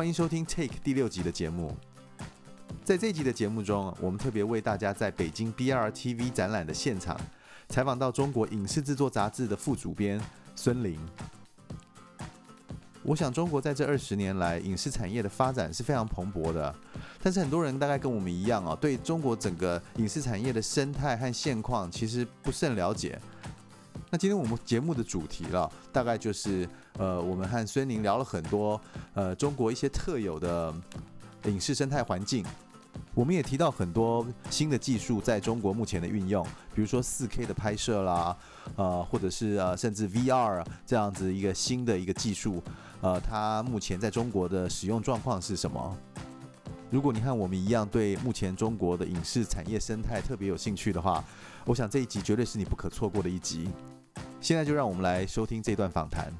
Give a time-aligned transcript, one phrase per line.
[0.00, 1.76] 欢迎收听 Take 第六集的节目。
[2.82, 7.20] 在这集的节目中，我们特别为大家在北京 BRTV 展览的现场
[7.68, 10.18] 采访到中国影视制作杂志的副主编
[10.56, 10.98] 孙林。
[13.02, 16.74] 我想，中国在这二十年来影视产业的发展是非常蓬勃的，
[17.22, 23.20] 但是很多人大概跟我们一样啊，对中国整个影视产业的生态和现况其实不甚了解。
[24.12, 28.80] 那今天我们节目的主题了，大概就是呃，我们和孙宁聊了很多
[29.14, 30.74] 呃中国一些特有的
[31.44, 32.44] 影视生态环境。
[33.14, 38.36] 我们也提到很多新的技术在中国目前的运用，比如说四 K 的拍摄啦，
[38.74, 42.60] 呃，或者是呃，甚至 VR 这样子一个新的一个技术，
[43.00, 45.96] 呃，它目前在中国的使用状况是什么？
[46.90, 51.24] 如果你和我们一样对目前中国的影视产业生态特别有兴趣的话，
[51.64, 53.68] 我想这一集绝对是你不可错过的一集。
[54.40, 56.32] 现在就让我们来收听这段访谈。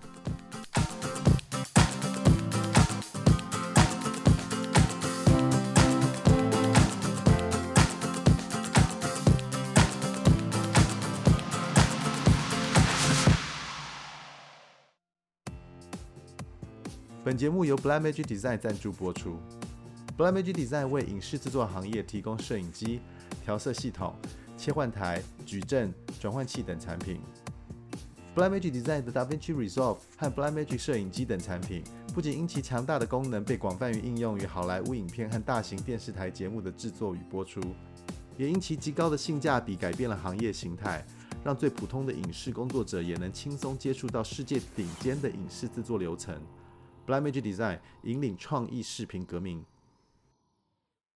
[17.23, 19.39] 本节目由 Blackmagic Design 赞助播出。
[20.17, 23.01] Blackmagic Design 为影视制作行业提供摄影机、
[23.45, 24.15] 调色系统、
[24.57, 27.21] 切换台、矩阵、转换器等产品。
[28.33, 31.83] Blackmagic Design 的 DaVinci Resolve 和 Blackmagic 摄影机等产品，
[32.15, 37.61] 不仅因其强大的功能被广泛于应用于好莱坞影片和大型电视台节目的制作与播出，
[38.37, 41.05] 也因其极高的性价比改变了行业形态，
[41.43, 46.33] 让最普通的影视工作者也能轻松接触到世界顶尖的影视制作流程。
[47.09, 49.65] Blackmagic Design 引领创意视频革命。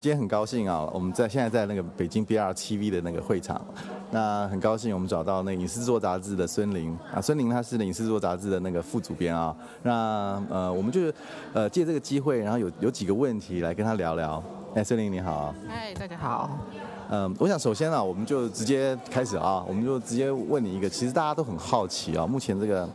[0.01, 3.65] 今天很高兴啊，我们在现在在那个北京 BRTV 的那个会场，
[4.13, 11.15] 那很高兴我们找到那影视制作杂志的孙玲啊，孙玲她是影视制作杂志的那个副主编啊，那呃我们就是
[11.55, 14.43] 呃借这个机会，然后有有几个问题来跟他聊聊。
[14.75, 15.55] 哎，孙玲你好。
[15.67, 16.59] 嗨，大家好。
[17.15, 22.89] 嗯，我想首先啊，我们就直接开始啊，我们就直接问你一个，其实大家都很好奇啊，目前这个，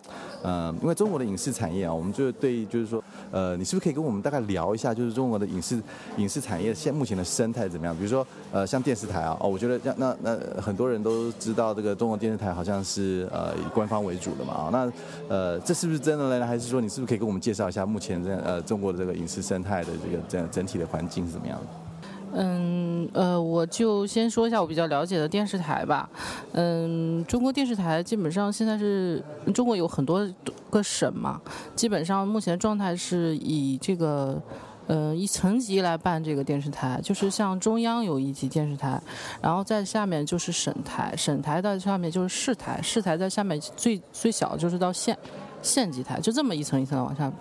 [0.43, 5.79] 嗯，因为中国的影视产业啊，我们就对就是说，呃，你是不是可以跟我们大概聊一下，就是中国的影视
[6.17, 7.95] 影视产业现目前的生态怎么样？
[7.95, 14.91] 比如说，呃，像电视台啊，哦，我觉得像那那很多人都知道这个中国电视台好像是呃以官方为主的嘛啊，那
[15.27, 16.47] 呃这是不是真的呢？
[16.47, 21.86] 还是说你是不是可以跟我们介绍一下目前这呃中国的这个影视生态的这个整整体的环境是怎么样的？
[22.33, 26.09] 嗯，呃，我就先说一下我比较了解的电视台吧。
[26.53, 29.23] 嗯，中国电视台基本上现在是
[29.53, 30.27] 中国有很多
[30.69, 31.41] 个省嘛，
[31.75, 34.41] 基本上目前状态是以这个，
[34.87, 39.01] 呃，一层级来办这个电视台，就是像中央有一级电视台，
[39.41, 45.17] 然后在下面就是省台，省台的下面就是市台，市台在下面最最小就是到县，
[45.61, 47.31] 县级台，就这么一层一层的往下。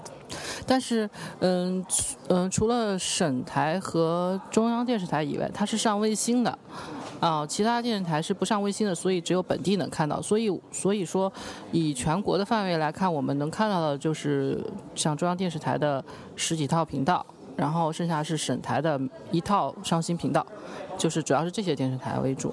[0.66, 1.08] 但是，
[1.40, 1.84] 嗯
[2.28, 6.58] 嗯，除了省台和中央电视台以外，它是上卫星的，
[7.20, 10.20] 啊，其他电视台是不上卫星的，所以只有本地能看到。
[10.20, 11.32] 所以，所以说，
[11.72, 16.04] 以全国的范围来看，我们能看到的就是像中央电视台的
[16.34, 17.24] 十几套频道，
[17.56, 19.00] 然后剩下是省台的
[19.30, 20.44] 一套上新频道，
[20.98, 22.52] 就是主要是这些电视台为主，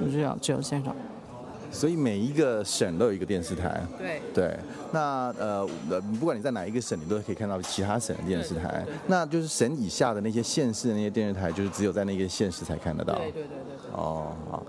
[0.00, 0.94] 就这样这样现状。
[1.72, 3.80] 所以每一个省都有一个电视台。
[3.98, 4.22] 对。
[4.34, 4.58] 对。
[4.92, 8.84] 那呃呃，不管你在哪一个省，你都可以看到其他省的电视台。
[9.06, 13.14] 那就是省以下的那些县市的那些电视台，就是只有在那个县市才看得到。
[13.14, 13.90] 对对对对对。
[13.92, 14.62] 哦，好。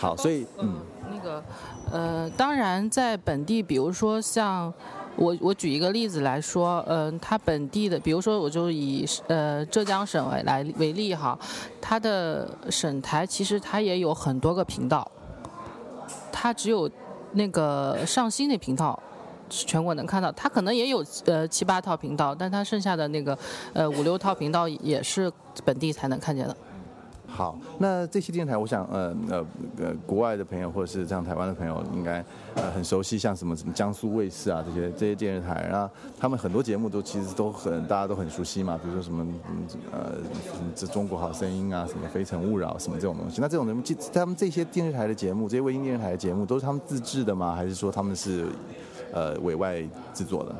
[0.00, 0.76] 好，所以嗯，
[1.10, 1.42] 那个
[1.90, 4.72] 呃，当然在本地，比如说像
[5.16, 11.36] 我我举一个例子来说，嗯，它本地的，比如说我就以呃浙江省为来为例哈，
[11.80, 15.10] 它的省台其实它也有很多个频道。
[16.40, 16.88] 它只有
[17.32, 18.96] 那个上新那频道
[19.48, 23.36] 全国能看到，它可能也有呃七八套频道，但它剩下的那个
[23.72, 25.28] 呃五六套频道也是
[25.64, 26.56] 本地才能看见的。
[27.30, 32.24] 好，那这些电台，我想，呃呃呃，国外的朋友或者是像台湾的朋友，应该
[32.54, 35.88] 呃很熟悉，像什么什么江苏卫视啊这些这些电视台，然后
[36.18, 39.26] 他们很多节目都其实都很大家都很熟悉嘛，比如说什么
[39.92, 40.14] 呃
[40.74, 43.40] 这中国好声音啊，什么非诚勿扰什么这种东西。
[43.40, 43.82] 那这种节目，
[44.12, 47.54] 他们这些电视台的节目，这些卫星电视台的节目，都是他们自制的吗？
[47.54, 48.46] 还是说他们是
[49.12, 49.80] 呃委外
[50.14, 50.56] 制作的？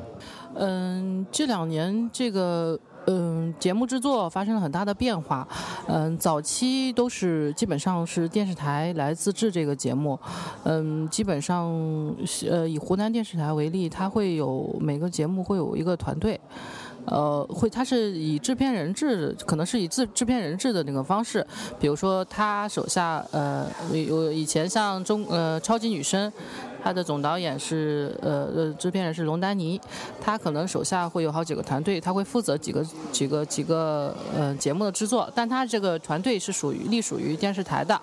[0.55, 2.79] 嗯，这两年这个。
[3.07, 5.47] 嗯，节目制作发生了很大的变化。
[5.87, 10.19] 嗯，早期都是基本上是电视台来自制这个节目。
[10.63, 11.67] 嗯，基本上
[12.47, 16.39] 呃以湖南电视台为例，它会有每个节目会有一个团队，
[17.05, 21.45] 呃，会它是以制片人制，可能是以制制片人制的那个方式。
[21.79, 26.31] 比如说他手下呃有以前像中呃超级女声。
[26.83, 29.79] 他的总导演是呃呃制片人是龙丹尼，
[30.21, 37.99] 他可能手下会有好几个团队，他会负责几个几个几个呃节目的制作，但他这个团队是属于隶属于电视台的。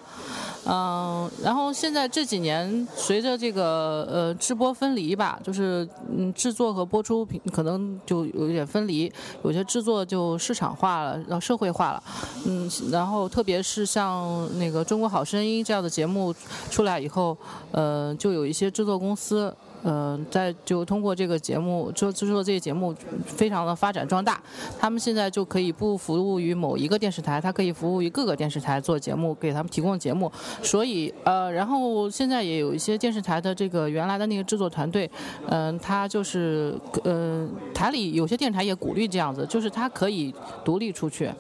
[0.69, 9.13] 嗯，然后现在这几年，随着这个呃直播分离吧，就是嗯制作和播出可能就有一点分离，
[9.45, 12.03] 有些制作就市场化了，然后社会化了，
[12.47, 16.35] 嗯，然后特别是像那个《中国好声音》这样的节目
[16.71, 17.37] 出来以后，
[17.71, 19.55] 呃，就有一些制作公司。
[19.89, 22.93] 嗯，在就通过这个节目，就制作这些节目，
[23.25, 24.43] 非常的发展壮大。
[24.81, 30.31] 他们现在就可以不服务于某一个电视台，它可以服务于各个电视台做节目，给他们提供节目。
[30.61, 35.09] 所以，呃，然后现在也有一些电视台的这个原来的那个制作团队，
[35.49, 36.75] 嗯，他就是，
[37.05, 40.35] 呃，台里有些电视台也鼓励这样子，就是他可以
[40.65, 41.31] 独立出去，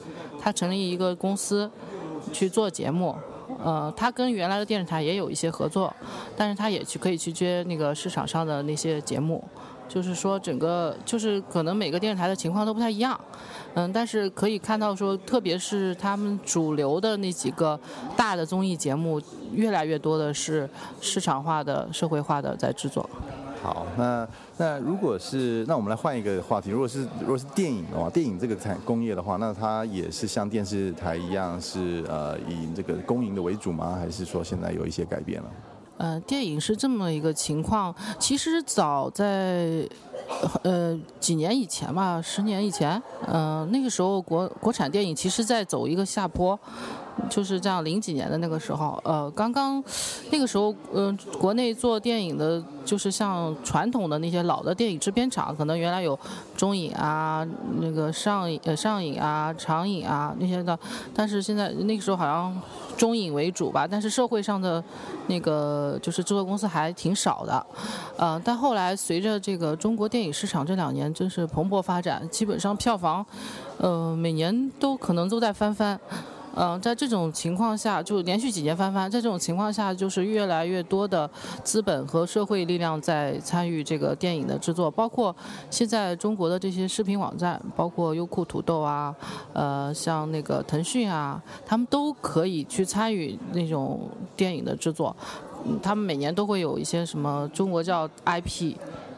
[0.40, 1.68] 他成立一个公司
[2.32, 3.16] 去做节目。
[3.64, 5.94] 呃，他跟原来的电视台也有一些合作，
[6.36, 9.42] 但是他也去可以去接那个市场上的那些节目，
[9.88, 13.18] 就是说整个就是可能每个电视台的情况都不太一样，
[13.74, 17.78] 嗯，但是可以看到说，特别是他们主流的那几个
[18.16, 19.20] 大的综艺节目，
[19.52, 20.68] 越来越多的是
[21.00, 23.08] 市场化的、社会化的在制作。
[23.62, 33.96] 好，那那如果是那我们来换一个话题，如果是如果是电影的话，电影这个产工业的话，那它也是像电视台一样是呃以这个公营的为主吗？
[33.98, 35.50] 还是说现在有一些改变了？
[35.98, 39.88] 呃，电影是这么一个情况，其实早在
[40.62, 46.58] 呃几年以前吧，十年以前，嗯，那个时候国国产电影其实在走一个下坡。
[47.30, 49.82] 就是这样，零几年的那个时候，呃，刚刚
[50.30, 56.16] 那个时候，嗯，国内做电影的，就是像传统的那些老的电影制片厂，可能原来有
[56.58, 57.44] 中影啊，
[57.80, 60.78] 那个上影呃上影啊、长影啊那些的，
[61.14, 62.54] 但是现在那个时候好像
[62.96, 64.82] 中影为主吧，但是社会上的
[65.26, 67.66] 那个就是制作公司还挺少的，
[68.16, 73.24] 呃，但后来随着这个中国电影市场这两年真是蓬勃发展，基本上票房，
[73.78, 75.98] 呃，每年都可能都在翻番。
[76.56, 79.10] 嗯，在这种情况下，就连续几年翻番。
[79.10, 81.30] 在这种情况下，就是越来越多的
[81.62, 85.36] 资本和社会力量在参与这个电影的制作，包括
[85.70, 89.14] 现在中国的这些视频网站，包括优酷、土豆啊，
[89.52, 95.14] 呃，像那个腾讯啊，他们都可以去参与那种电影的制作。
[95.82, 98.76] 他们每年都会有一些什么，中国叫 IP。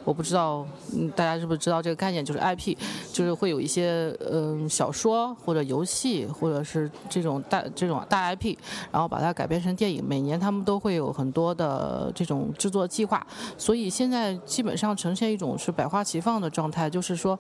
[0.09, 0.67] 我不知道，
[0.97, 2.25] 嗯，大家是不是知道这个概念？
[2.25, 2.75] 就是 IP，
[3.13, 8.57] 就是会有一些嗯小说或者游戏，或者是这种大这种大 IP，
[8.91, 10.03] 然后把它改编成电影。
[10.03, 13.27] 每年他们都会有很多的这种制作计划，
[13.59, 17.39] 所以现在基本上呈现一种是百花齐放的状态，就是说，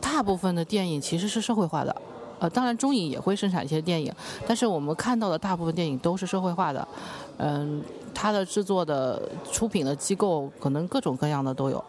[0.00, 1.94] 大部分的电影其实是社会化的。
[2.40, 4.12] 呃，当然中影也会生产一些电影，
[4.44, 6.88] 但是我们看到的大部分电影都是社会化的，
[7.36, 7.80] 嗯，
[8.20, 9.18] 它的制作的
[9.50, 11.82] 出品的机构可能各种各样的都有，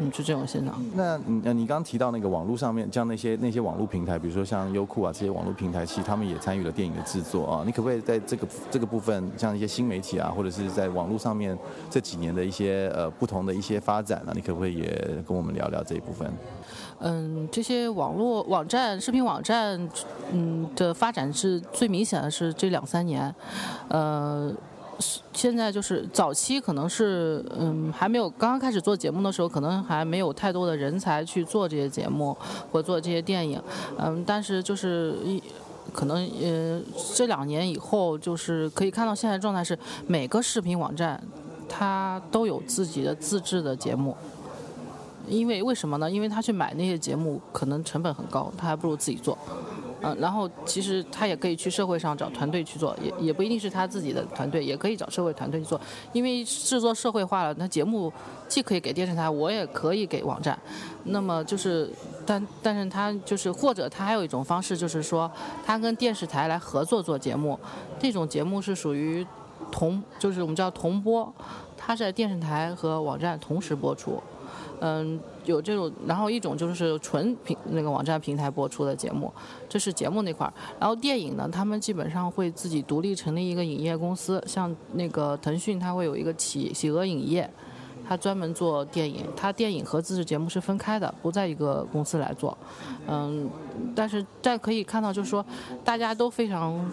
[0.00, 0.74] 嗯，是这种现象。
[0.94, 7.62] 那你你刚刚提到那个网络上面，像那些那些网络平台，比如说像优酷啊这些网络平台，其实他们也参与了电影的制作啊。
[7.66, 11.54] 你可不可以在这个这个部分，像一些新媒体啊，或者是在网络上面
[11.90, 14.32] 这几年的一些呃不同的一些发展呢？
[14.34, 16.32] 你可不可以也跟我们聊聊这一部分？
[17.00, 19.78] 嗯，这些网络网站、视频网站，
[20.32, 23.34] 嗯的发展是最明显的是这两三年，
[23.88, 24.50] 呃，
[25.32, 32.36] 现在就是早期可能是嗯还没有刚刚开始做节目的时候，可能还没有太多的人才去做这些节目
[32.70, 33.60] 或做这些电影，
[33.98, 35.42] 嗯，但是就是一
[35.92, 36.80] 可能呃
[37.14, 41.22] 这两年以后，就是可以看到现在状态是每个视频网站
[41.68, 44.16] 它都有自己的自制的节目。
[45.26, 46.10] 因为为什么呢？
[46.10, 49.38] 因为他去买那些节目可能成本很高，他还不如自己做。
[50.04, 55.80] 嗯，然后其实他也可以去社会上找团队去做，也也不一定是他自己的团队，也可以找社会团队去做。
[56.12, 58.12] 因为制作社会化了，那节目
[58.46, 60.58] 既可以给电视台，我也可以给网站。
[61.04, 61.90] 那么就是，
[62.26, 65.30] 但但是他就是或者他还有一种方式，就是说
[65.64, 67.58] 他跟电视台来合作做节目，
[67.98, 69.26] 这种节目是属于
[69.72, 71.32] 同，就是我们叫同播，
[71.78, 74.22] 他在电视台和网站同时播出。
[74.80, 79.32] 嗯，有这种，然后一种就是纯平那个网站平台播出的节目，
[79.68, 80.52] 这是节目那块儿。
[80.78, 87.48] 然后电影呢，他们基本上会自己独立成立一个影业公司，像那个腾讯，它会有一个企企鹅影业，
[88.06, 92.56] 它专门做电影，它电影和自制节目是分开的，不在一个公司来做。
[93.06, 93.48] 嗯，
[93.94, 95.44] 但是但可以看到，就是说
[95.84, 96.90] 大家都非常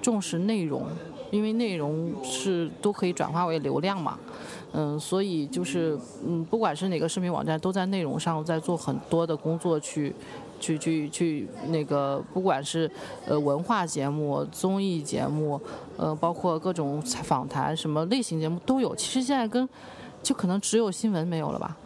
[0.00, 0.86] 重视内容，
[1.30, 4.18] 因为内容是都可以转化为流量嘛。
[4.72, 10.14] 嗯，所以就是嗯，不管是哪个视频网站，都在内容上在做很多的工作，去
[10.60, 12.88] 去去去那个，不管是
[13.26, 15.60] 呃文化节目、综艺节目，
[15.96, 18.94] 呃，包括各种访谈什么类型节目都有。
[18.94, 19.68] 其实现在跟
[20.22, 21.76] 就可能只有新闻没有了吧，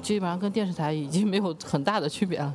[0.00, 2.54] 基本上跟电视台已经没有很大的区别了。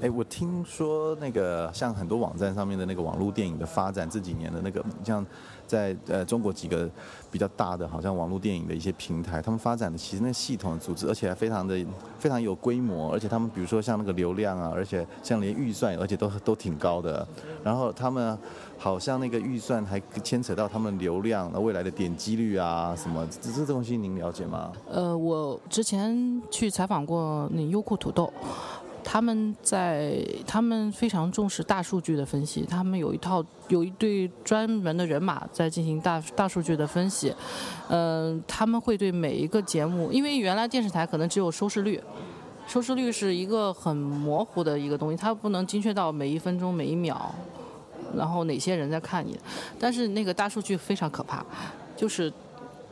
[0.00, 5.24] 哎，我听说那个像很多网站上面的那个网络电影的发展，这几年的那个像。
[5.66, 6.88] 在呃中国几个
[7.30, 11.84] 比较大的，好像网络电影的一些平台，他们发展的其实那系统组织，而且还非常的
[12.18, 17.26] 非常有规模，而且他们比如说像那个流量啊，而且像连预算，而且都都挺高的。
[17.64, 18.36] 然后他们
[18.76, 24.72] 好像那个预算还牵扯到他们流量、未来的点击率啊什么，这这东西您了解吗？
[24.90, 28.32] 呃，我之前去采访过那优酷土豆。
[29.04, 37.34] 他们在，他们非常重视大数据的分析，他们有一套，有一对专门的人马在进行大大数据的分析。
[37.88, 42.00] 嗯，他们会对每一个节目，因为原来电视台可能只有收视率，
[42.66, 47.34] 收视率是一个很模糊的一个东西，它不能精确到每一分钟每一秒，
[48.16, 49.38] 然后哪些人在看你。
[49.78, 51.44] 但是那个大数据非常可怕，
[51.96, 52.32] 就是。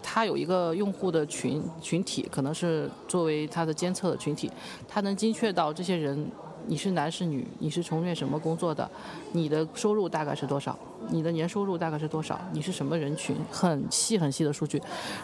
[0.02, 4.50] 它有一个用户的群群体，可能是作为它的监测的群体，
[4.88, 6.30] 它能精确到这些人，
[6.66, 8.88] 你是男是女，你是从事什么工作的，
[9.32, 10.78] 你的收入大概是多少，
[11.10, 14.80] 你的年收入大概是多少，你是什么人群，很细很细的数据。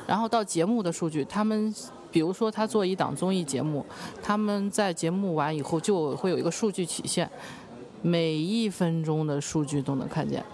[0.06, 1.74] 然后到节目的数据，他们
[2.10, 3.84] 比如说他做一档综艺节目，
[4.22, 7.30] 他们在节目完以后就会有一个数据曲线，
[8.02, 10.44] 每一分钟的数据都能看见。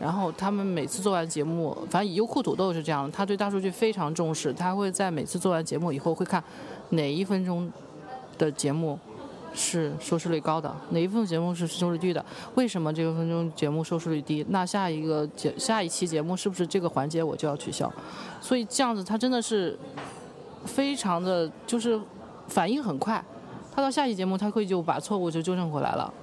[0.00, 6.42] 然后他们每次做完节目，反正优酷土豆是这样，他对大数据非常重视，他会在每次做完节目以后会看
[6.90, 7.70] 哪一分钟
[8.38, 8.98] 的节目
[9.52, 12.24] 是收视率高的，哪一份节目是收视率低的，
[12.54, 14.46] 为什么这个分钟节目收视率低？
[14.50, 17.92] 那下一个节下一期节目是不是这个环节我就要取消？
[18.40, 19.76] 所以这样子他真的是
[20.64, 22.00] 非常的就是
[22.46, 23.24] 反应很快，
[23.74, 26.14] 他到下期节目他会就把错误就纠正回来了。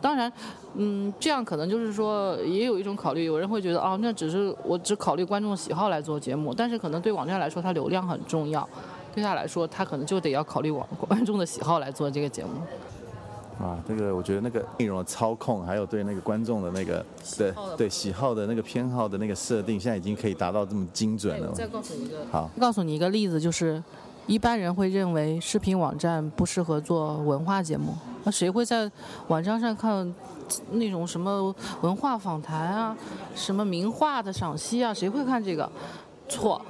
[0.00, 0.32] 当然，
[0.74, 8.68] 嗯，这样可能就是说，也有一种考虑，有人会觉得，哦，那只是我只考虑观众喜好来做节目，但是可能对网站来说，它流量很重要，
[9.14, 12.50] 对他来说，他可能就得要考虑网观众的喜好来做这个节目。
[13.58, 17.02] 啊，这个我觉得那个内容的操控，还有对那个观众的那个
[17.38, 21.50] 对对喜好的那个偏好的那个设定，现在已经可以达到这么精准了。
[21.52, 23.82] 再告诉你一个，好，告诉你一个例子，就是
[24.26, 27.94] 一般人会认为视频网站不适合做文化节目。
[28.24, 28.90] 那谁会在
[29.28, 30.12] 网站上看
[30.72, 32.96] 那种什么文化访谈啊，
[33.36, 34.92] 什么名画的赏析啊？
[34.92, 35.70] 谁会看这个？
[36.28, 36.60] 错，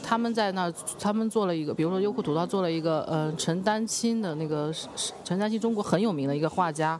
[0.00, 4.72] 他们在那，他们做了一个，比如说优酷土豆做了一个，呃，陈丹青的那个
[5.24, 6.98] 陈丹青，中国很有名的一个画家，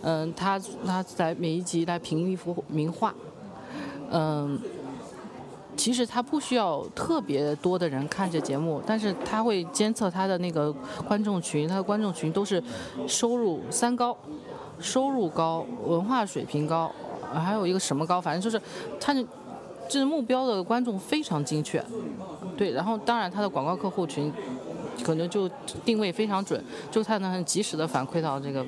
[0.00, 3.14] 嗯，他他在每一集来评一幅名画，
[4.10, 4.58] 嗯。
[5.76, 10.72] 其实他不需要特别多的人看这节目，但是他会监测他的那个
[11.06, 12.62] 观众群，他的观众群都是
[13.08, 14.16] 收入三高，
[14.78, 16.92] 收入高，文化水平高，
[17.32, 18.62] 还有一个什么高，反正就是
[19.00, 19.24] 他的
[19.88, 21.82] 这目标的观众非常精确，
[22.56, 24.32] 对，然后当然他的广告客户群
[25.02, 25.48] 可能就
[25.84, 28.64] 定位非常准，就他能很及时的反馈到这个。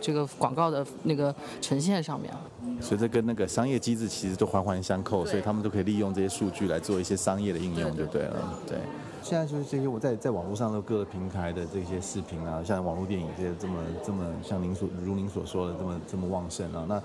[0.00, 2.32] 这个广告的那个呈现上面，
[2.80, 8.58] 所以这跟那个商业机制其实都环环相扣，所以他们都可以利用这些数据来做一些商业的应用，就对了。
[8.66, 8.78] 对，
[9.22, 13.74] 现在就是这些我在在网络上的各个平台的这些视频啊，像网络电影这些这么
[14.04, 17.02] 这么像您所如您所说的这么这么旺盛啊，那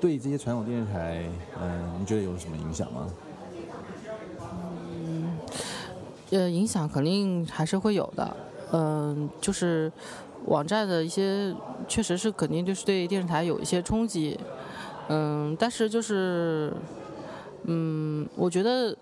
[0.00, 1.24] 对这些传统电视台，
[1.60, 3.06] 嗯，你觉得有什么影响吗？
[4.40, 5.38] 嗯，
[6.30, 8.36] 呃，影响肯定还是会有的，
[8.72, 9.90] 嗯，就是。
[10.50, 11.54] 网站的一些
[11.86, 14.36] 确实是肯定就是对电视台有一些冲击，
[15.08, 16.72] 嗯，但是就是，
[17.64, 18.94] 嗯，我觉得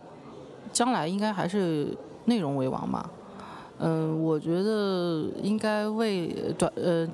[0.75, 1.89] 将来应该还是
[2.27, 3.09] 内容为王嘛，
[3.79, 6.29] 嗯，我觉得应该未
[6.59, 7.09] 短呃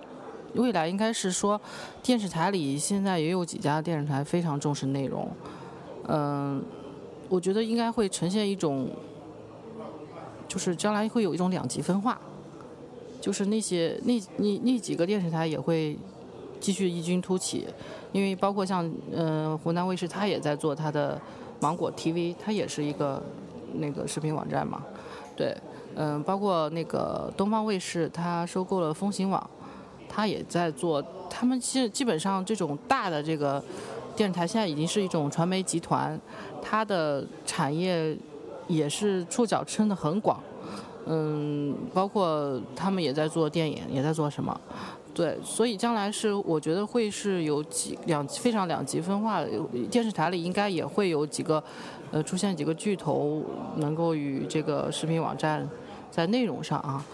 [0.54, 1.60] 未来应该是说
[2.02, 5.30] 电视台里现在也有几家电视台非常重视内容，
[6.08, 6.60] 嗯，
[7.28, 8.88] 我觉得应该会呈现一种，
[10.48, 12.20] 就是将来会有一种两极分化。
[13.24, 15.96] 就是那些那那那几个电视台也会
[16.60, 17.66] 继续异军突起，
[18.12, 21.18] 因为包括像嗯湖南卫视，它也在做它的
[21.58, 23.22] 芒果 TV，它也是一个
[23.76, 24.82] 那个视频网站嘛。
[25.34, 25.56] 对，
[25.94, 29.48] 嗯，包括那个东方卫视，它收购了风行网，
[30.06, 31.02] 它也在做。
[31.30, 33.64] 他们其实基本上这种大的这个
[34.14, 36.20] 电视台，现在已经是一种传媒集团，
[36.60, 38.14] 它的产业
[38.68, 40.38] 也是触角撑得很广。
[41.06, 44.58] 嗯，包括他们也在做电影，也在做什么？
[45.12, 49.48] 对，所以将来是我觉得会是有几两非常两极分化的，
[49.90, 51.62] 电视台里应该也会有几个，
[52.10, 53.42] 呃，出现几个巨头
[53.76, 55.68] 能够与这个视频网站
[56.10, 57.04] 在内容上啊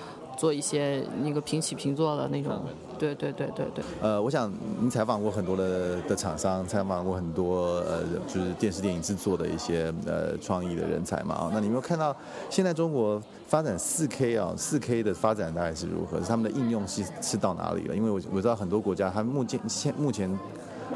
[0.40, 2.62] 做一些那个平起平坐的那种。
[2.98, 3.84] 对对对对对。
[4.00, 11.50] 呃，我想您采访过很多的的厂商，采访过很多呃，就是电视电影制作的一些呃创意的人才嘛啊。
[11.52, 12.16] 那你有没有看到
[12.48, 16.18] 现在中国发展四 K 啊，四 K 的发展大概是如何？
[16.20, 17.94] 他们的应用是是到哪里了？
[17.94, 20.38] 因为我我知道很多国家，它目前现目前。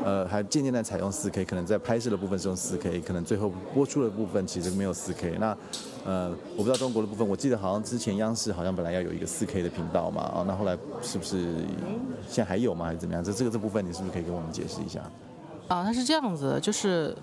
[0.03, 5.39] 呃，还渐渐在采用 4K，可能在拍摄的部分是用 4K，可能最后播出的部分其实没有 4K。
[5.39, 5.57] 那
[6.05, 11.57] 呃，我不知道中国的部分，我记得好像之前央视好像本来要有一个 4K 的频道嘛，啊，那后来是不是
[12.27, 13.23] 现在还有吗，还是怎么样？
[13.23, 15.01] 这这个这部分你是不是可以跟我们解释一下？
[15.69, 17.17] 啊，它是这样子，就是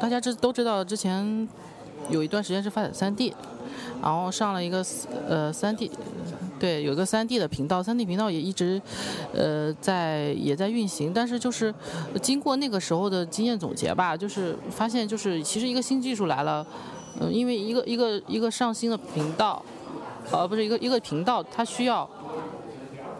[0.00, 1.48] 大家知都知道，之前
[2.10, 3.32] 有一段时间是发展 3D，
[4.02, 4.84] 然后上了一个
[5.28, 5.90] 呃 3D。
[6.58, 8.80] 对，有个三 D 的频道，三 D 频道也一直，
[9.34, 11.12] 呃，在也在运行。
[11.12, 11.74] 但是就是
[12.22, 16.66] 经过那个时候的经验总结吧，就是发现就是其实一个新技术来了，
[17.20, 19.62] 嗯，因为一个一个一个上新的频道，
[20.30, 22.08] 呃，不是一个一个频道，它需要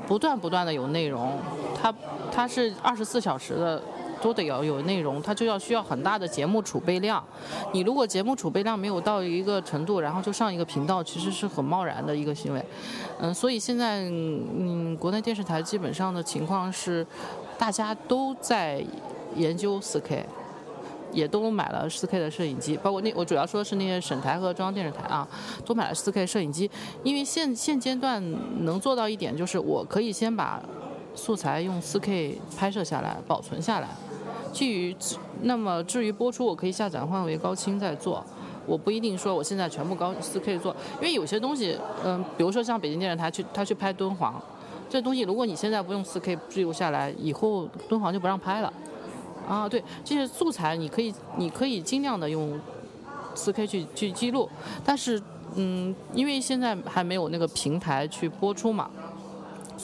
[0.07, 1.37] 不断不断的有内容，
[1.83, 1.93] 它
[2.33, 3.83] 它是二十四小时的。
[4.23, 7.23] 都得要有内容，它就要需要很大的节目储备量。
[7.73, 12.65] 你如果节目储备量没有到一个程度，然后就上一个频道，其实是很贸然的一个行为。
[13.21, 17.07] 嗯，所以现在嗯，国内电视台基本上的情况是，
[17.59, 18.85] 大家都在
[19.37, 20.25] 研究 4K，
[21.13, 25.27] 也都买了 4K 的摄影机，包括那我主要说的是那些省台和中央电视台啊，
[25.65, 26.71] 都买了 4K 摄影机，
[27.03, 28.23] 因为现现阶段
[28.65, 30.63] 能做到一点就是，我可以先把
[31.15, 33.89] 素材用 4K 拍摄下来，保存下来。
[34.53, 34.95] 至于
[35.43, 38.25] 那么至于播出，我可以下载换为高清再做，
[38.67, 44.41] 我不一定说我现在全部高四 K 做，因为有些东西，嗯，比如说像北京电视台去他去拍敦煌，
[44.89, 48.73] 这东西如果你现在不用四 K 记录下来，以后敦煌就不让拍了。
[49.49, 52.59] 啊，对，这些素材你可以你可以尽量的用
[53.35, 54.49] 四 K 去去记录，
[54.85, 55.21] 但是
[55.57, 58.89] 嗯，因为现在还没有那个平台去播出嘛。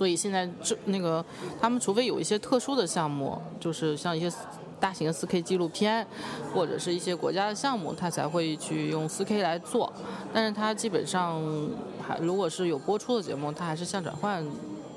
[0.00, 1.22] 所以现在这那个，
[1.60, 4.34] 他们除非有一些特殊的项目，就是像一些
[4.80, 6.06] 大型的 4K 纪录片，
[6.54, 9.92] 或者是一些国家的项目，他才会去用 4K 来做。
[10.32, 11.38] 但是它基本上
[12.00, 14.42] 还如果是有播出的节目，它还是相转换，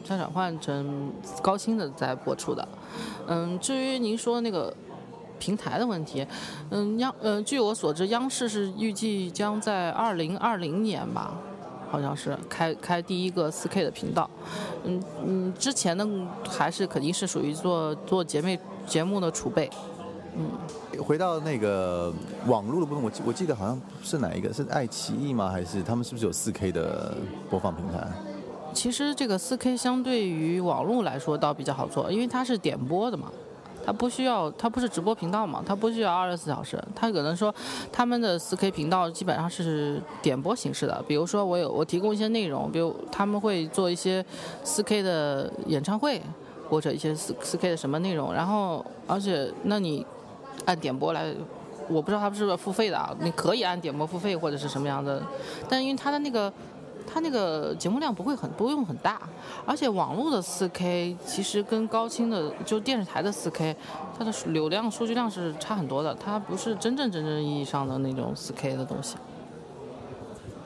[0.06, 1.12] 相转换成
[1.42, 2.66] 高清的在播出的。
[3.28, 4.74] 嗯，至于您说那个
[5.38, 6.26] 平台的问题，
[6.70, 11.38] 嗯，央嗯，据我所知，央视是预计将在2020年吧。
[11.94, 14.28] 好像是开开第一个 4K 的频道，
[14.84, 16.04] 嗯嗯，之前的
[16.50, 19.70] 还是肯定是属于做做节目节目的储备，
[20.36, 20.50] 嗯。
[21.04, 22.12] 回到那个
[22.48, 25.50] 网络的部分，我记我记得好像是哪一个是爱奇艺吗？
[25.50, 27.16] 还是他们是不是有 4K 的
[27.48, 28.08] 播放平台？
[28.74, 33.32] 其实这个 4K 相对于网络来说倒比较好做，因为它是点播的嘛。
[33.86, 35.62] 它不需要，它不是直播频道嘛？
[35.66, 36.82] 它不需要二十四小时。
[36.96, 37.54] 它可能说，
[37.92, 41.04] 他们的四 K 频道基本上是点播形式的。
[41.08, 44.26] 比如说，我有我提供一些内容，比如他们会做一些
[44.64, 46.22] 四 K 的演唱会，
[46.70, 48.34] 或者一些四四 K 的什么内容。
[48.34, 50.06] 然后，而且那你
[50.66, 51.34] 按点播来，
[51.90, 53.14] 我不知道他们是不是付费的啊？
[53.20, 55.22] 你可以按点播付费或者是什么样的，
[55.68, 56.52] 但因为它的那个。
[57.06, 59.22] 它那个节目量不会很多用很大，
[59.66, 63.76] 而且网络的 4K 其实跟高清的就电视台的 4K，
[64.18, 69.16] 它的流量数据量是差很多的，它不是真正真正意义上的那种 4K 的东西。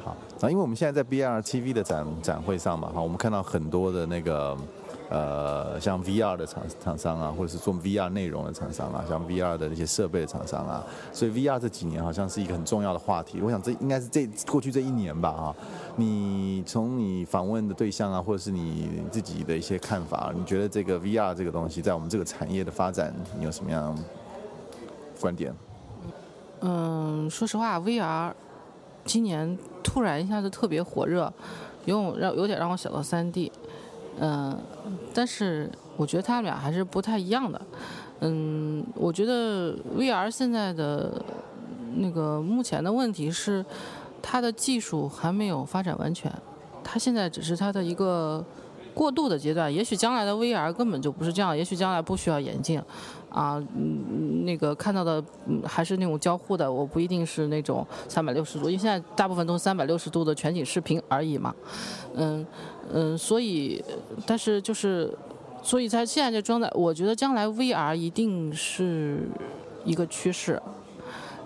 [0.04, 4.58] 好，那因为我们现在在 BRTV 的展展会上嘛，哈，我们看到很多的那个。
[5.10, 13.40] 呃，像 VR 的厂厂商啊，或者是做 VR 内容的厂商啊，像 VR 的那些设备的厂商啊，所以 VR 这几年好像是一个很重要的话题。
[13.42, 15.56] 我想这应该是这过去这一年吧，啊，
[15.96, 23.98] 你从你访问的对象啊，或者是你自己的一些看法，你觉得这个 VR 这个东西在我们这个产业的发展，你有什么样
[25.22, 25.56] 观点？
[26.60, 28.34] 嗯，说实话，VR
[29.06, 31.32] 今年突然一下子特别火热，
[31.86, 33.52] 有让有点让我想到 3D。
[34.20, 34.58] 嗯，
[35.14, 37.62] 但是我觉得他俩还是不太一样的。
[38.22, 41.22] 嗯，我觉得 VR 现在的
[41.96, 43.66] 那个目前的问题是，
[44.22, 46.32] 它的技术还没有发展完全，
[46.84, 48.44] 它现在只是它的一个。
[48.94, 52.82] 过渡的阶段，也许将来的 VR 根本就不是这样，也许将来不需要眼镜，
[53.30, 53.62] 啊，
[54.44, 55.24] 那个看到的
[55.66, 61.54] 还是那种交互的，我不一定是那种三百六十度，因为现在大部分都是三百六十度的全景视频而已嘛，
[62.16, 62.46] 嗯
[62.94, 63.84] 嗯，所以，
[64.26, 65.14] 但是就是，
[65.62, 69.30] 所以在现在这状态，我觉得将来 VR 一定是
[69.84, 70.62] 一个趋势，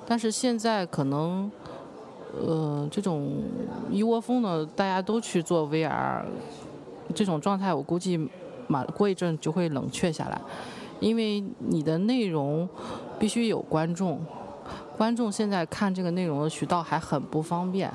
[0.06, 1.52] 但是现在可能，
[2.39, 3.44] 呃，这种
[3.89, 6.24] 一窝蜂的大家都去做 VR。
[7.13, 8.17] 这种状态，我估计
[8.67, 10.41] 马过一阵就会冷却下来，
[11.02, 12.70] 因为你的内容
[13.20, 14.22] 必须有观众，
[14.98, 17.92] 观众现在看这个内容的渠道还很不方便，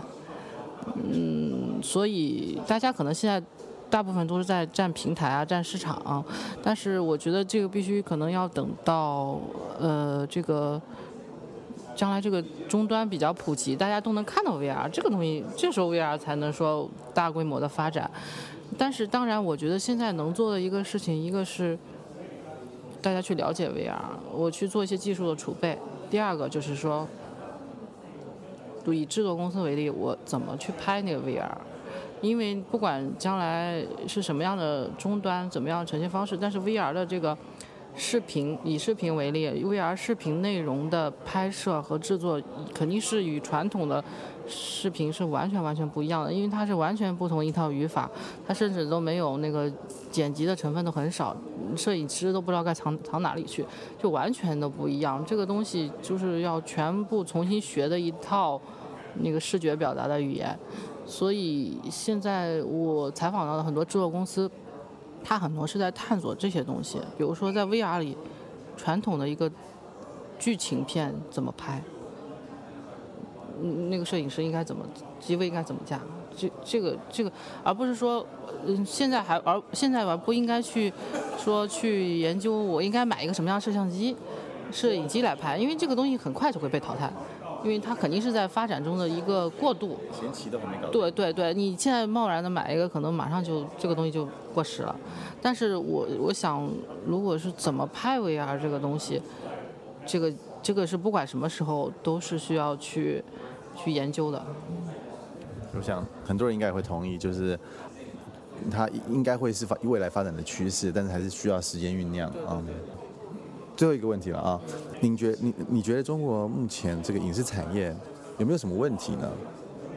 [0.95, 3.41] 嗯，所以大家可能现在
[3.89, 6.23] 大部分都是在占平台啊，占市场，
[6.63, 9.41] 但是我觉得这个必须可能要等到
[9.79, 10.83] 呃这个
[11.95, 18.11] 将来这个终端比较普及，大家都能看到 VR 这个东西，这时候 VR 才能说大规模的发展。
[18.77, 21.79] 但是当然，我觉得现在能做的一个事情，一个是
[23.03, 23.95] 大家去了解 VR，
[24.33, 25.77] 我去做一些技术的储备；
[26.11, 27.07] 第二个就是说。
[28.95, 31.51] 以制作公司为例，我怎么去拍那个 VR？
[32.21, 37.37] 因为不管将来是什么样的终端，怎么样呈现方式，但是 VR 的这个
[37.97, 42.41] 视频，以视频为例，VR 视频内容的拍摄和制作，
[42.75, 44.05] 肯定是与传统的
[44.47, 48.11] 视频是完全完全不一样的，因为它是完全不同一套语法，
[48.47, 49.73] 它甚至都没有那个
[50.11, 51.35] 剪辑的成分都很少，
[51.75, 53.65] 摄影师都不知道该藏藏哪里去，
[53.99, 55.25] 就完全都不一样。
[55.25, 58.61] 这个东西就是要全部重新学的一套。
[59.21, 60.55] 那个视觉表达的语言，
[61.07, 64.51] 所以现在我采访到的很多制作公司，
[65.29, 67.01] 它很多是在探索这些东西。
[67.19, 68.17] 比如说在 VR 里，
[68.77, 69.51] 传统的一个
[70.39, 71.83] 剧情片怎么拍？
[73.89, 74.87] 那个摄影师应该怎么
[75.19, 76.01] 机位应该怎么架？
[76.37, 77.33] 这这个这个，
[77.65, 78.25] 而不是说，
[78.65, 80.93] 嗯，现在还而现在吧不应该去
[81.37, 84.15] 说去研究我应该买一个什么样摄像机、
[84.71, 87.11] 摄影机来拍，因为这个东西很快就会被淘汰。
[87.67, 90.89] 因为它肯定是在发展中的一个过渡，前期的还没搞。
[90.89, 94.95] 对对对，你现在贸然的买一个，可能马上就这个东西就过时了。
[95.43, 96.71] 但是我我想，
[97.05, 99.21] 如果是怎么拍 VR 这个东西，
[100.07, 103.21] 这个这个是不管什么时候都是需要去
[103.75, 104.41] 去研究的。
[105.77, 107.59] 我想很多人应该也会同意，就是
[108.71, 112.63] 它应该会是发未来发展的趋势，但是还是需要时间酝酿啊。
[113.77, 114.61] 最后一个问题了啊，
[115.01, 117.95] 您觉你你觉得中国目前这个影视产业
[118.39, 119.31] 有没有什么问题呢？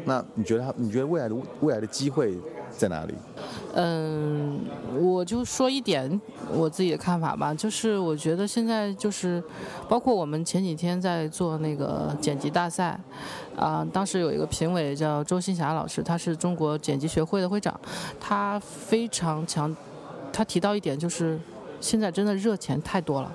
[0.05, 2.37] 那你觉得它你觉得未来的未来的机会
[2.71, 3.13] 在哪里？
[3.73, 4.59] 嗯，
[4.97, 6.19] 我就说一点
[6.53, 9.43] 我自己的看法吧，就是我觉得现在就是
[9.89, 12.99] 包括我们前几天在做那个剪辑大赛，
[13.57, 17.77] 啊，当时有一个评委叫周新霞老师，他是中国剪辑学会的会长，
[18.19, 19.75] 他非常强，
[20.31, 21.37] 他提到一点就是
[21.81, 23.31] 现在真的热钱太多了。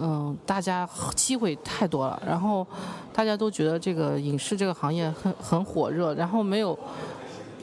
[0.00, 2.66] 嗯，大家机会太多了，然后
[3.12, 6.78] 大家都觉得这个影视这个行业很很火热，然后没有，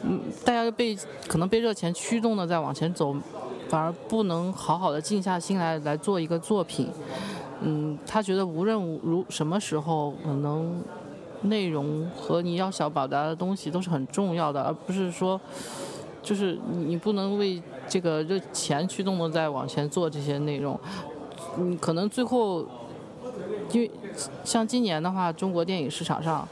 [0.04, 3.16] 嗯，大家被可能被热钱驱动的在往前走，
[3.70, 6.90] 反而不能好好的静下心来来做一个作品。
[7.62, 10.84] 嗯，他觉得无论如什么时候，可能
[11.44, 15.40] 内容和你要想表达的东西都是很重要的，而不是说，
[16.22, 20.78] 就是你不能为这个热钱驱动的在往前做这些内容。
[21.58, 22.66] 嗯，可能最后，
[23.72, 23.92] 因为
[24.44, 26.48] 像今年的话，中国电影市场上，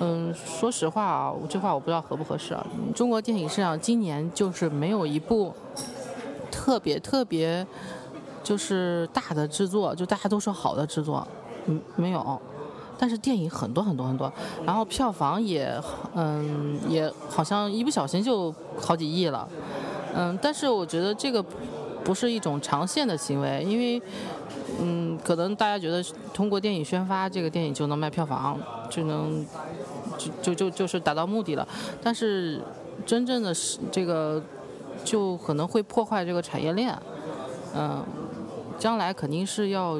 [0.00, 2.66] 嗯，说实话啊，我这话我不知道合不合适啊。
[2.94, 5.54] 中国电影市场今年就是没有一部
[6.50, 7.64] 特别特别
[8.42, 11.26] 就是大的制作，就大家都说好的制作，
[11.66, 12.40] 嗯，没有。
[12.98, 14.32] 但是电影很多很多很多，
[14.64, 15.80] 然后票房也，
[16.14, 19.48] 嗯，也好像一不小心就好几亿了，
[20.14, 21.44] 嗯，但是我觉得这个。
[22.04, 24.02] 不是一种长线的行为，因为，
[24.80, 29.44] 嗯，可能大家觉得通过电影宣发，这个电影就能卖票房，就能，
[30.18, 31.66] 就就就就是达到目的了。
[32.02, 32.60] 但是，
[33.06, 34.42] 真正的是这个，
[35.02, 36.96] 就可能会破坏这个产业链。
[37.74, 38.04] 嗯，
[38.78, 39.98] 将来肯定是要，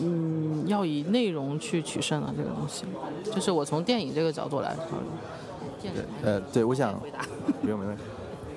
[0.00, 2.84] 嗯，要以内容去取胜的这个东西。
[3.32, 5.06] 就是我从电影这个角度来考虑。
[5.82, 5.90] 对，
[6.22, 7.00] 呃，对，我想，
[7.60, 8.02] 不用，没问题。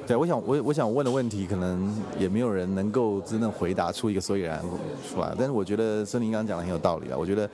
[0.07, 4.61] 对，我想我我想问的问题，可能也没有人能够真正回答出一个所以然
[5.09, 5.33] 出来。
[5.35, 7.17] 但是我觉得孙林刚刚讲的很有道理啊。
[7.17, 7.49] 我觉得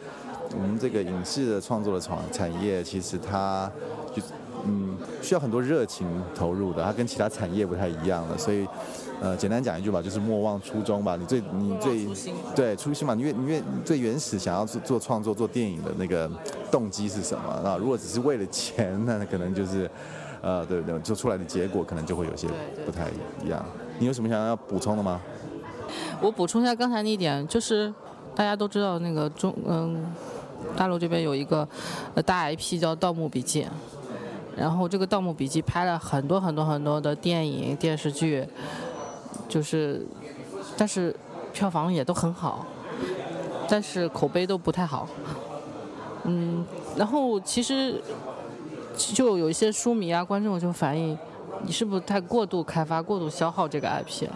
[0.53, 3.71] 我们这个影视的创作的产产业，其实它
[4.13, 4.21] 就
[4.65, 8.37] 嗯需要很多热情投入的，它跟其他产业不太一样的。
[8.37, 8.67] 所以
[9.21, 11.15] 呃，简单讲一句吧，就是莫忘初衷吧。
[11.15, 12.05] 你最你最
[12.53, 16.29] 对初心嘛，你越你越最原始想要做做创作做电影的那个
[16.69, 17.61] 动机是什么？
[17.63, 19.89] 那如果只是为了钱，那可能就是。
[20.41, 22.47] 呃，对对，就出来的结果可能就会有些
[22.85, 23.05] 不太
[23.45, 23.63] 一样。
[23.99, 25.21] 你有什么想要补充的吗？
[26.19, 27.93] 我补充一下刚才那一点，就是
[28.33, 30.03] 大家都知道那个中嗯，
[30.75, 31.67] 大陆这边有一个
[32.25, 33.63] 大 IP 叫《盗墓笔记》，
[34.55, 38.47] 然后这个《盗墓笔记》拍了很多很多很多的电影电视剧，
[39.47, 40.03] 就是
[40.75, 41.15] 但是
[41.53, 42.65] 票房也都很好，
[43.67, 45.07] 但是口碑都不太好。
[46.23, 48.01] 嗯，然后其实。
[48.95, 51.17] 就有一些书迷啊、观众就反映，
[51.63, 54.35] 你是不是太过度开发、过度消耗这个 IP 了？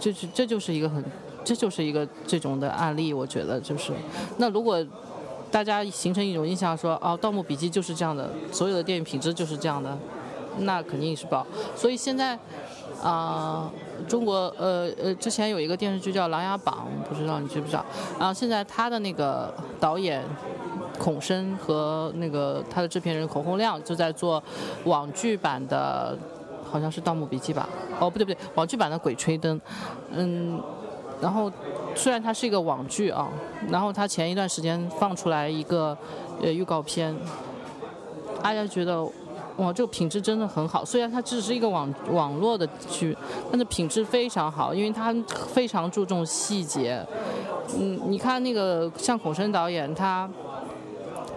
[0.00, 1.04] 这是这就是一个很，
[1.44, 3.12] 这就是一个这种的案例。
[3.12, 3.92] 我觉得就是，
[4.36, 4.84] 那如果
[5.50, 9.96] 大家形成一种印象说，哦，《盗墓笔记》就是这样的，所有的电影品质就是这样的，
[10.58, 11.46] 那肯定是不好。
[11.76, 12.36] 所以现在，
[13.02, 13.70] 啊、
[14.08, 17.84] 中国呃呃，之前有一个电视剧叫《琅琊榜》，不知道你知不知道？
[18.18, 20.24] 然后现在他的那个导演
[21.02, 24.40] 孔笙和那个他的制片人孔洪亮就在做
[24.84, 26.16] 网剧版的，
[26.70, 27.68] 好像是《盗墓笔记》吧？
[27.98, 29.58] 哦，不对不对，网剧版的《鬼吹灯》，
[30.12, 30.62] 嗯，
[31.20, 31.50] 然后
[31.96, 33.28] 虽然它是一个网剧啊，
[33.68, 35.98] 然后它前一段时间放出来一个
[36.40, 37.12] 呃预告片，
[38.40, 39.02] 大家觉得
[39.56, 40.84] 哇，这个品质真的很好。
[40.84, 43.16] 虽然它只是一个网网络的剧，
[43.50, 45.12] 但是品质非常好，因为它
[45.52, 47.04] 非常注重细节。
[47.76, 50.28] 嗯，你看那个像孔笙导演，他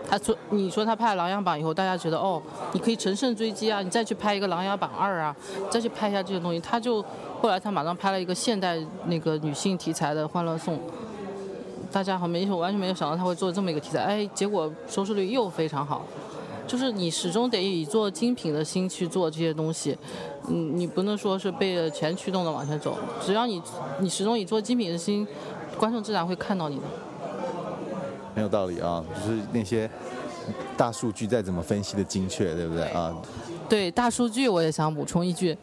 [0.07, 2.41] 他说你说他拍了《琅琊榜》以后，大家觉得哦，
[2.73, 5.35] 你可以乘胜追击啊，你再去拍一个《琅琊榜二》啊，
[5.69, 7.03] 再去拍一下这些东西，他就
[7.41, 10.75] 后来他马上拍了一个现代那个女性题材的《欢乐颂》。
[11.91, 16.05] 大家好没有完全没有想到他会做这么一个题材，哎，结果收视率又非常好。
[16.67, 19.95] 就是你始终得以做精品的心去做这些东西，
[20.47, 22.97] 嗯，你不能说是被钱驱动的往前走。
[23.21, 23.61] 只要你
[23.99, 25.27] 你始终以做精品的心，
[25.77, 26.83] 观众自然会看到你的。
[28.35, 29.89] 很有道理啊，就是那些
[30.75, 33.15] 大数据再怎么分析的精确，对不对啊？
[33.69, 35.57] 对大数据，我也想补充一句，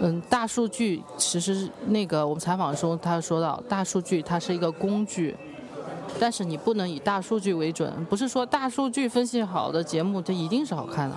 [0.00, 5.36] 嗯，大数据其实那个我们采访的时候他说到，大数据它是一个工具，
[6.18, 11.16] 但是你不能以大数据为准，不是说大数据分析好的节目它一定是好看的，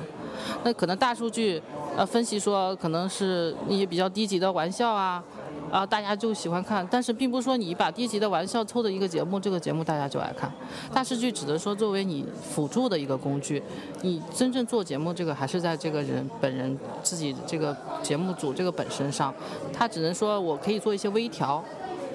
[0.64, 1.62] 那可能大数据
[1.96, 5.24] 呃分析说可能是一些比较低级的玩笑啊。
[5.70, 10.50] 啊，大家就喜欢看，但是并不是说你把低级的玩笑凑的一个节目，这个节目大家就爱看。
[10.94, 13.62] 大数据只能说作为你辅助的一个工具，
[14.02, 19.34] 你真正做节目这个还是在这个人本人自己这个节目组这个本身上，
[19.74, 21.62] 他只能说我可以做一些微调，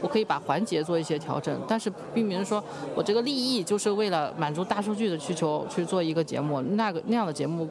[0.00, 7.68] 我可以把环节做一些调整，但是并不是说我这个利益就是为了满足大数据的需求去做一个节目，那个那样的节目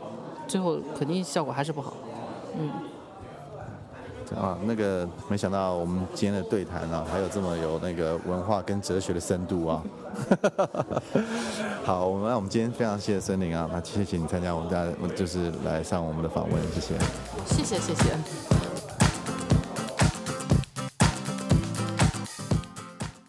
[0.52, 1.94] 最后肯定效果还是不好。
[2.60, 2.70] 嗯。
[4.38, 9.82] 啊，那个没想到我们今天的对谈啊，还有这么有那个文化跟哲学的深度啊。
[11.86, 14.86] 好，我们那我们今天非常谢谢森林啊，那谢谢你参加我们家，
[15.16, 17.00] 就是来上我们的访问，谢谢。
[17.46, 18.18] 谢谢谢谢。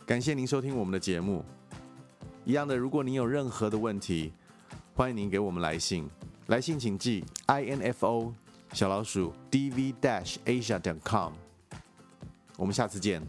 [0.04, 1.44] 感谢您收听我们的节目。
[2.44, 4.32] 一样的，如果您有任何的问题，
[4.96, 6.10] 欢迎您给我们来信，
[6.46, 8.34] 来信请寄 i n f o
[8.72, 11.32] 小老鼠 dv-dashasia.com。
[12.56, 13.22] 我们下次见。